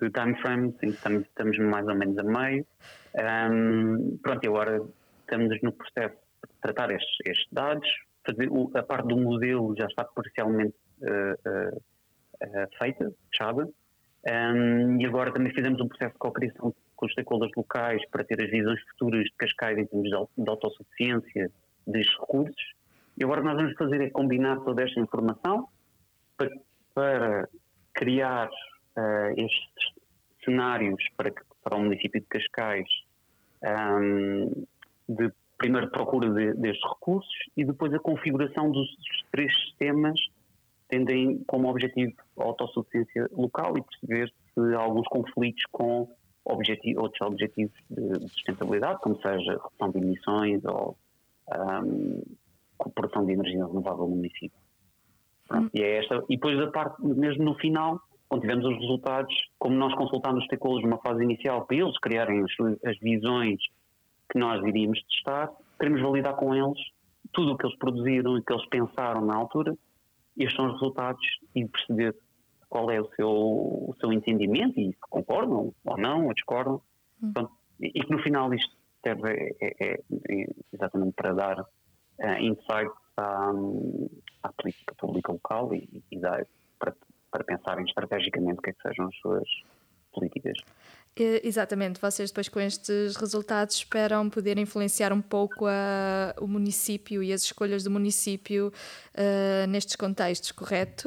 de 0.00 0.10
time 0.10 0.34
frame, 0.40 0.74
sim, 0.80 0.88
estamos, 0.88 1.26
estamos 1.26 1.58
mais 1.58 1.86
ou 1.86 1.94
menos 1.94 2.16
a 2.18 2.22
meio. 2.22 2.66
Um, 3.14 4.18
pronto, 4.22 4.44
e 4.44 4.48
agora 4.48 4.82
estamos 5.20 5.60
no 5.62 5.72
processo 5.72 6.14
de 6.14 6.60
tratar 6.60 6.90
estes, 6.90 7.16
estes 7.26 7.46
dados, 7.52 7.86
fazer 8.26 8.48
o, 8.50 8.70
a 8.74 8.82
parte 8.82 9.08
do 9.08 9.16
modelo 9.16 9.74
já 9.76 9.86
está 9.86 10.04
parcialmente 10.04 10.74
uh, 11.02 11.80
feita, 12.78 13.12
fechada, 13.30 13.68
um, 14.26 15.00
e 15.00 15.06
agora 15.06 15.32
também 15.32 15.52
fizemos 15.52 15.80
um 15.80 15.88
processo 15.88 16.12
de 16.12 16.18
co-criação 16.18 16.74
com 17.02 17.06
os 17.06 17.12
stakeholders 17.12 17.52
locais 17.56 18.00
para 18.10 18.22
ter 18.22 18.40
as 18.40 18.48
visões 18.48 18.80
futuras 18.90 19.24
de 19.24 19.32
Cascais 19.36 19.76
em 19.76 19.86
termos 19.86 20.08
de, 20.38 20.48
autossuficiência 20.48 21.50
destes 21.84 22.16
recursos. 22.20 22.74
E 23.18 23.24
agora 23.24 23.42
nós 23.42 23.56
vamos 23.56 23.74
fazer 23.74 24.00
é 24.00 24.08
combinar 24.08 24.60
toda 24.60 24.84
esta 24.84 25.00
informação 25.00 25.68
para, 26.36 26.50
para 26.94 27.48
criar 27.92 28.48
uh, 28.48 29.32
estes 29.36 29.92
cenários 30.44 31.02
para, 31.16 31.32
para 31.64 31.76
o 31.76 31.80
município 31.80 32.20
de 32.20 32.26
Cascais 32.28 32.88
um, 34.00 34.64
de 35.08 35.32
primeiro 35.58 35.90
procura 35.90 36.30
de, 36.30 36.54
destes 36.54 36.88
recursos 36.88 37.34
e 37.56 37.64
depois 37.64 37.92
a 37.92 37.98
configuração 37.98 38.70
dos 38.70 38.88
três 39.32 39.52
sistemas 39.64 40.18
tendem 40.88 41.42
como 41.48 41.68
objetivo 41.68 42.14
a 42.38 42.44
autossuficiência 42.44 43.28
local 43.32 43.76
e 43.76 43.82
perceber 43.82 44.32
se 44.54 44.74
há 44.74 44.78
alguns 44.78 45.06
conflitos 45.08 45.64
com 45.72 46.08
objetivo, 46.44 47.02
outros 47.02 47.20
objetivos 47.26 47.72
de, 47.90 48.18
de, 48.18 48.28
sustentabilidade, 48.28 49.00
como 49.00 49.20
seja 49.20 49.52
redução 49.52 49.90
de 49.90 49.98
emissões 49.98 50.64
ou 50.64 50.96
um, 51.84 52.22
cooperação 52.76 53.24
de 53.24 53.32
energia 53.32 53.66
renovável 53.66 54.08
no 54.08 54.16
município. 54.16 54.58
Pronto, 55.46 55.66
hum. 55.66 55.70
e, 55.74 55.82
é 55.82 55.98
esta, 55.98 56.22
e 56.28 56.36
depois 56.36 56.58
a 56.60 56.70
parte, 56.70 57.02
mesmo 57.04 57.44
no 57.44 57.54
final, 57.56 58.00
quando 58.28 58.42
tivemos 58.42 58.64
os 58.64 58.78
resultados, 58.78 59.34
como 59.58 59.76
nós 59.76 59.94
consultámos 59.94 60.40
os 60.40 60.46
stakeholders 60.46 60.84
numa 60.84 60.98
fase 60.98 61.22
inicial 61.22 61.66
para 61.66 61.76
eles 61.76 61.98
criarem 61.98 62.42
as, 62.42 62.52
as 62.84 62.98
visões 62.98 63.60
que 64.30 64.38
nós 64.38 64.64
iríamos 64.64 65.02
testar, 65.04 65.50
queremos 65.78 66.00
validar 66.00 66.34
com 66.36 66.54
eles 66.54 66.78
tudo 67.32 67.52
o 67.52 67.56
que 67.56 67.66
eles 67.66 67.76
produziram 67.78 68.38
e 68.38 68.42
que 68.42 68.52
eles 68.52 68.66
pensaram 68.66 69.24
na 69.24 69.34
altura, 69.34 69.76
estes 70.36 70.56
são 70.56 70.66
os 70.66 70.72
resultados 70.72 71.24
e 71.54 71.66
perceber 71.66 72.16
qual 72.72 72.90
é 72.90 72.98
o 72.98 73.08
seu, 73.14 73.28
o 73.28 73.94
seu 74.00 74.10
entendimento 74.10 74.80
e 74.80 74.86
se 74.86 75.00
concordam 75.10 75.74
ou 75.84 75.98
não, 75.98 76.26
ou 76.26 76.32
discordam. 76.32 76.80
Hum. 77.22 77.30
Pronto, 77.34 77.52
e 77.78 78.00
que 78.02 78.10
no 78.10 78.18
final 78.22 78.52
isto 78.54 78.74
serve 79.04 79.28
é, 79.60 79.74
é, 79.78 80.00
é 80.30 80.46
exatamente 80.72 81.12
para 81.12 81.34
dar 81.34 81.60
uh, 81.60 82.38
insight 82.40 82.90
à, 83.18 83.52
à, 84.42 84.52
política 84.54 84.94
pública 84.94 85.32
local 85.32 85.74
e, 85.74 86.02
e 86.10 86.18
dar 86.18 86.46
para, 86.78 86.96
para 87.30 87.44
pensarem 87.44 87.84
estrategicamente 87.84 88.60
o 88.60 88.62
que 88.62 88.70
é 88.70 88.72
que 88.72 88.80
sejam 88.80 89.06
as 89.06 89.16
suas 89.16 89.48
políticas. 90.14 90.58
Exatamente, 91.44 92.00
vocês 92.00 92.30
depois 92.30 92.48
com 92.48 92.58
estes 92.58 93.16
resultados 93.16 93.76
esperam 93.76 94.30
poder 94.30 94.56
influenciar 94.56 95.12
um 95.12 95.20
pouco 95.20 95.66
a, 95.66 96.34
o 96.40 96.46
município 96.46 97.22
e 97.22 97.34
as 97.34 97.42
escolhas 97.42 97.84
do 97.84 97.90
município 97.90 98.72
uh, 99.14 99.66
nestes 99.68 99.94
contextos, 99.94 100.52
correto? 100.52 101.06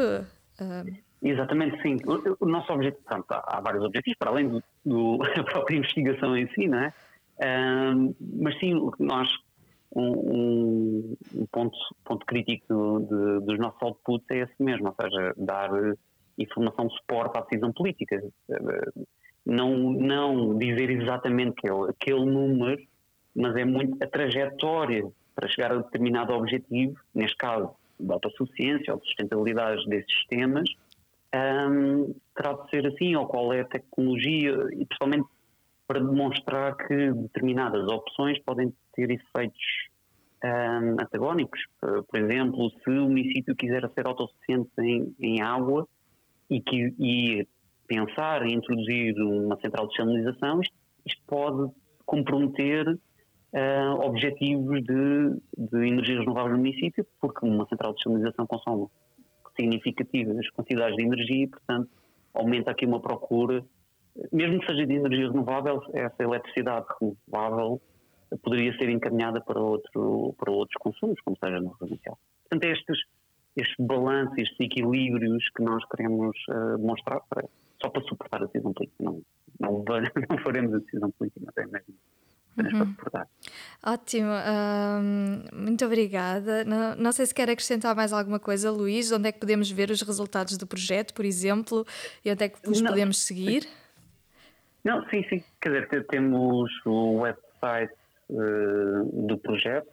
Uh... 0.62 1.05
Exatamente, 1.28 1.82
sim. 1.82 1.98
O, 2.40 2.46
nosso 2.46 2.72
objetivo, 2.72 3.04
portanto, 3.04 3.26
há, 3.32 3.60
vários 3.60 3.84
objetivos, 3.84 4.18
para 4.18 4.30
além 4.30 4.50
da 4.50 5.44
própria 5.44 5.78
investigação 5.78 6.38
em 6.38 6.48
si, 6.54 6.68
não 6.68 6.80
é? 6.80 6.94
Uh, 7.38 8.16
mas 8.40 8.58
sim, 8.60 8.74
nós, 9.00 9.28
um, 9.96 11.16
um 11.34 11.46
ponto, 11.52 11.76
ponto 12.04 12.26
crítico 12.26 13.00
de, 13.10 13.46
dos 13.46 13.58
nossos 13.58 13.82
outputs 13.82 14.26
é 14.30 14.44
esse 14.44 14.54
mesmo, 14.60 14.88
ou 14.88 14.96
seja, 15.02 15.34
dar 15.36 15.72
informação 16.38 16.90
suporte 16.92 17.38
à 17.38 17.42
decisão 17.42 17.74
política 17.74 18.22
não, 19.46 19.78
não 19.92 20.58
dizer 20.58 20.90
exatamente 20.90 21.56
aquele, 21.60 21.90
aquele 21.90 22.26
número, 22.26 22.82
mas 23.36 23.56
é 23.56 23.64
muito 23.64 24.02
a 24.04 24.08
trajetória 24.08 25.08
para 25.36 25.48
chegar 25.50 25.72
a 25.72 25.78
determinado 25.78 26.34
objetivo, 26.34 26.96
neste 27.14 27.38
caso 27.38 27.72
da 28.00 28.16
autossuficiência 28.16 28.94
ou 28.94 29.00
de 29.00 29.06
sustentabilidade 29.08 29.86
desses 29.88 30.12
sistemas, 30.18 30.70
um, 31.36 32.16
terá 32.36 32.54
de 32.54 32.70
ser 32.70 32.88
assim, 32.88 33.16
ou 33.16 33.28
qual 33.28 33.52
é 33.54 33.62
a 33.62 33.66
tecnologia, 33.66 34.52
e 34.74 34.86
principalmente 34.86 35.28
para 35.88 36.00
demonstrar 36.00 36.76
que 36.76 37.12
determinadas 37.12 37.88
opções 37.88 38.40
podem 38.40 38.74
ter 38.94 39.12
efeitos 39.12 39.62
um, 40.44 41.02
antagónicos. 41.02 41.60
Por 41.80 42.20
exemplo, 42.20 42.72
se 42.84 42.90
o 42.90 43.08
município 43.08 43.56
quiser 43.56 43.90
ser 43.94 44.08
autossuficiente 44.08 44.70
em, 44.80 45.16
em 45.20 45.42
água 45.42 45.88
e, 46.50 46.62
que, 46.62 46.94
e 47.00 47.48
pensar 47.88 48.46
em 48.46 48.56
introduzir 48.56 49.16
uma 49.18 49.60
central 49.60 49.88
de 49.88 49.96
chanelização, 49.96 50.62
isto, 50.62 50.76
isto 51.06 51.22
pode 51.28 51.72
comprometer 52.06 52.88
uh, 52.88 54.00
objetivos 54.02 54.84
de, 54.84 55.42
de 55.58 55.88
energia 55.88 56.20
renovável 56.20 56.52
no 56.52 56.58
município, 56.58 57.06
porque 57.20 57.46
uma 57.46 57.68
central 57.68 57.94
de 57.94 58.04
chanelização 58.04 58.46
consome 58.48 58.88
significativas 59.56 60.50
quantidades 60.52 60.96
de 60.96 61.04
energia 61.04 61.44
e, 61.44 61.48
portanto, 61.48 61.90
aumenta 62.34 62.72
aqui 62.72 62.86
uma 62.86 63.00
procura, 63.00 63.64
mesmo 64.32 64.60
que 64.60 64.68
seja 64.68 64.86
de 64.86 64.94
energia 64.94 65.30
renovável, 65.30 65.82
essa 65.94 66.24
eletricidade 66.24 66.86
renovável 67.00 67.82
poderia 68.44 68.76
ser 68.78 68.90
encaminhada 68.90 69.42
para, 69.42 69.60
outro, 69.60 70.34
para 70.38 70.52
outros 70.52 70.76
consumos, 70.80 71.20
como 71.22 71.38
seja 71.38 71.60
no 71.60 71.76
residencial. 71.80 72.18
Portanto, 72.44 72.64
é 72.66 72.72
estes, 72.74 73.00
estes 73.56 73.86
balanços, 73.86 74.38
estes 74.38 74.60
equilíbrios 74.60 75.50
que 75.56 75.64
nós 75.64 75.84
queremos 75.90 76.36
uh, 76.50 76.78
demonstrar 76.78 77.22
para, 77.30 77.46
só 77.82 77.90
para 77.90 78.02
suportar 78.04 78.44
a 78.44 78.46
decisão 78.46 78.74
política. 78.74 79.04
Não, 79.04 79.22
não, 79.60 79.84
não 80.30 80.38
faremos 80.44 80.74
a 80.74 80.80
decisão 80.80 81.12
política, 81.12 81.46
até 81.50 81.66
mesmo. 81.66 81.94
Uhum. 82.58 82.96
Ótimo, 83.84 84.32
muito 85.54 85.86
obrigada. 85.86 86.64
Não, 86.64 86.96
não, 86.96 87.12
sei 87.12 87.26
se 87.26 87.34
quer 87.34 87.50
acrescentar 87.50 87.96
mais 87.96 88.12
alguma 88.12 88.40
coisa, 88.40 88.72
Luís. 88.72 89.12
Onde 89.12 89.30
é 89.30 89.32
que 89.32 89.40
podemos 89.40 89.70
ver 89.70 89.92
os 89.92 90.02
resultados 90.02 90.58
do 90.58 90.66
projeto, 90.66 91.14
por 91.14 91.24
exemplo, 91.24 91.86
e 92.24 92.32
onde 92.32 92.44
é 92.44 92.50
que 92.50 92.58
os 92.68 92.82
não, 92.82 92.90
podemos 92.90 93.20
seguir? 93.20 93.68
Não, 94.84 95.08
sim, 95.10 95.24
sim. 95.30 95.44
Quer 95.60 95.84
dizer, 95.84 96.08
temos 96.08 96.72
o 96.86 97.20
website 97.20 97.94
uh, 98.30 99.28
do 99.28 99.38
projeto, 99.38 99.88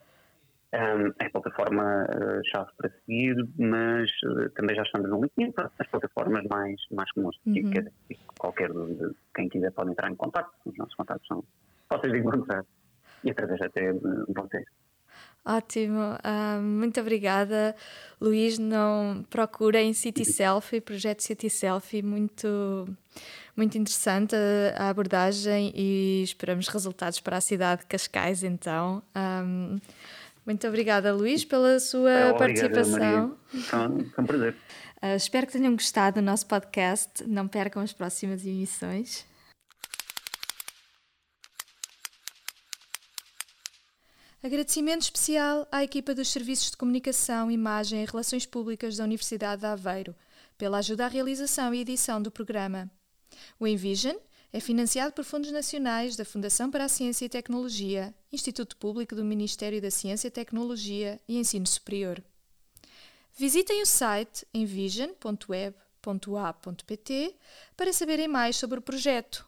um, 0.73 1.13
é 1.19 1.25
a 1.25 1.29
plataforma-chave 1.29 2.69
uh, 2.71 2.75
para 2.77 2.89
seguir, 2.89 3.35
mas 3.57 4.09
uh, 4.23 4.49
também 4.51 4.75
já 4.75 4.83
estamos 4.83 5.09
no 5.09 5.21
LinkedIn, 5.21 5.51
para 5.51 5.71
as 5.77 5.87
plataformas 5.87 6.43
mais, 6.45 6.81
mais 6.91 7.11
comuns. 7.11 7.37
Uhum. 7.45 7.71
Quer, 7.71 7.91
qualquer 8.39 8.71
de 8.71 9.11
quem 9.35 9.49
quiser 9.49 9.71
pode 9.71 9.91
entrar 9.91 10.11
em 10.11 10.15
contato. 10.15 10.51
Os 10.65 10.75
nossos 10.77 10.95
contatos 10.95 11.27
são 11.27 11.43
fáceis 11.87 12.13
de 12.13 12.19
encontrar 12.19 12.65
e 13.23 13.31
através 13.31 13.61
até 13.61 13.91
de 13.93 14.33
vocês. 14.33 14.65
Ótimo, 15.45 15.99
uh, 15.99 16.61
muito 16.61 17.01
obrigada. 17.01 17.75
Luís, 18.19 18.57
não 18.57 19.25
procurem 19.29 19.93
City 19.93 20.23
Selfie, 20.23 20.79
projeto 20.79 21.21
City 21.21 21.49
Selfie, 21.49 22.01
muito, 22.01 22.87
muito 23.55 23.77
interessante 23.77 24.33
a, 24.35 24.85
a 24.85 24.89
abordagem 24.89 25.73
e 25.75 26.23
esperamos 26.23 26.69
resultados 26.69 27.19
para 27.19 27.37
a 27.37 27.41
cidade 27.41 27.81
de 27.81 27.87
Cascais, 27.87 28.41
então. 28.41 29.03
Um, 29.13 29.79
muito 30.45 30.65
obrigada, 30.65 31.13
Luís, 31.13 31.43
pela 31.43 31.77
sua 31.77 32.11
é, 32.11 32.33
participação. 32.33 33.37
Foi 33.47 34.23
um 34.23 34.25
prazer. 34.25 34.55
Uh, 35.01 35.15
espero 35.17 35.45
que 35.45 35.53
tenham 35.53 35.73
gostado 35.73 36.21
do 36.21 36.25
nosso 36.25 36.47
podcast. 36.47 37.21
Não 37.27 37.49
percam 37.49 37.81
as 37.81 37.91
próximas 37.91 38.45
emissões. 38.45 39.25
Agradecimento 44.43 45.01
especial 45.03 45.65
à 45.71 45.85
equipa 45.85 46.13
dos 46.13 46.27
Serviços 46.27 46.71
de 46.71 46.75
Comunicação, 46.75 47.49
Imagem 47.49 48.03
e 48.03 48.05
Relações 48.05 48.45
Públicas 48.45 48.97
da 48.97 49.05
Universidade 49.05 49.61
de 49.61 49.67
Aveiro 49.67 50.13
pela 50.57 50.79
ajuda 50.79 51.05
à 51.05 51.07
realização 51.07 51.73
e 51.73 51.79
edição 51.79 52.21
do 52.21 52.29
programa. 52.29 52.91
O 53.57 53.65
Envision 53.65 54.17
é 54.51 54.59
financiado 54.59 55.13
por 55.13 55.23
fundos 55.23 55.49
nacionais 55.49 56.17
da 56.17 56.25
Fundação 56.25 56.69
para 56.69 56.83
a 56.83 56.89
Ciência 56.89 57.23
e 57.23 57.29
Tecnologia, 57.29 58.13
Instituto 58.33 58.75
Público 58.75 59.15
do 59.15 59.23
Ministério 59.23 59.81
da 59.81 59.89
Ciência, 59.89 60.29
Tecnologia 60.29 61.21
e 61.25 61.37
Ensino 61.37 61.65
Superior. 61.65 62.21
Visitem 63.37 63.81
o 63.81 63.85
site 63.85 64.45
envision.web.a.pt 64.53 67.35
para 67.77 67.93
saberem 67.93 68.27
mais 68.27 68.57
sobre 68.57 68.79
o 68.79 68.81
projeto 68.81 69.47